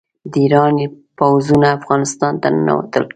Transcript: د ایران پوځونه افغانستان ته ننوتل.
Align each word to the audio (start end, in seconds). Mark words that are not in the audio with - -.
د 0.31 0.33
ایران 0.43 0.75
پوځونه 1.19 1.67
افغانستان 1.77 2.33
ته 2.41 2.47
ننوتل. 2.55 3.03